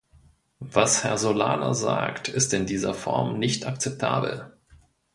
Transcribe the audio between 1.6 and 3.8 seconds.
sagt, ist in dieser Form nicht